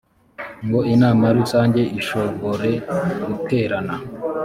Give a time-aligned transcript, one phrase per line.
[0.65, 2.71] ngo inama rusange ishobore
[3.25, 3.95] guterana